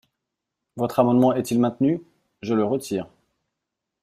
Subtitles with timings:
[0.77, 2.01] Votre amendement est-il maintenu?
[2.41, 3.07] Je le retire.